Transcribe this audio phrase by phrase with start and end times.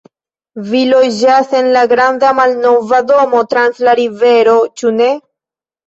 [0.71, 5.17] Vi loĝas en la granda, malnova domo trans la rivereto, ĉu ne?